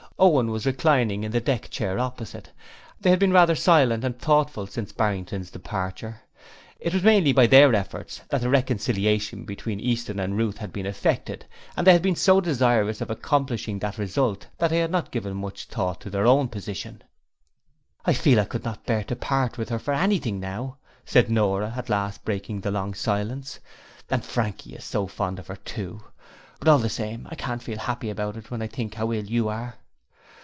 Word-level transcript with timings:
Owen 0.23 0.51
was 0.51 0.67
reclining 0.67 1.23
in 1.23 1.31
the 1.31 1.41
deck 1.41 1.71
chair 1.71 1.97
opposite. 1.97 2.47
They 2.99 3.09
had 3.09 3.17
both 3.17 3.21
been 3.21 3.33
rather 3.33 3.55
silent 3.55 4.03
and 4.03 4.19
thoughtful 4.19 4.67
since 4.67 4.91
Barrington's 4.91 5.49
departure. 5.49 6.21
It 6.79 6.93
was 6.93 7.01
mainly 7.01 7.33
by 7.33 7.47
their 7.47 7.73
efforts 7.73 8.21
that 8.29 8.41
the 8.41 8.49
reconciliation 8.49 9.45
between 9.45 9.79
Easton 9.79 10.19
and 10.19 10.37
Ruth 10.37 10.59
had 10.59 10.71
been 10.71 10.85
effected 10.85 11.47
and 11.75 11.87
they 11.87 11.93
had 11.93 12.03
been 12.03 12.15
so 12.15 12.39
desirous 12.39 13.01
of 13.01 13.09
accomplishing 13.09 13.79
that 13.79 13.97
result 13.97 14.45
that 14.59 14.67
they 14.67 14.77
had 14.77 14.91
not 14.91 15.09
given 15.09 15.35
much 15.37 15.65
thought 15.65 15.99
to 16.01 16.11
their 16.11 16.27
own 16.27 16.49
position. 16.49 17.01
'I 18.05 18.13
feel 18.13 18.35
that 18.35 18.43
I 18.43 18.45
could 18.45 18.63
not 18.63 18.85
bear 18.85 19.03
to 19.05 19.15
part 19.15 19.57
with 19.57 19.69
her 19.69 19.79
for 19.79 19.93
anything 19.95 20.39
now,' 20.39 20.77
said 21.03 21.31
Nora 21.31 21.73
at 21.75 21.89
last 21.89 22.23
breaking 22.23 22.61
the 22.61 22.69
long 22.69 22.93
silence, 22.93 23.59
'and 24.07 24.23
Frankie 24.23 24.75
is 24.75 24.83
so 24.83 25.07
fond 25.07 25.39
of 25.39 25.47
her 25.47 25.55
too. 25.55 25.99
But 26.59 26.67
all 26.67 26.77
the 26.77 26.89
same 26.89 27.27
I 27.31 27.33
can't 27.33 27.63
feel 27.63 27.79
happy 27.79 28.11
about 28.11 28.37
it 28.37 28.51
when 28.51 28.61
I 28.61 28.67
think 28.67 28.93
how 28.93 29.11
ill 29.11 29.25
you 29.25 29.47
are.' 29.47 29.73